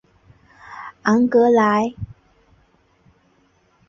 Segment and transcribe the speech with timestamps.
[1.03, 1.93] 昂格莱。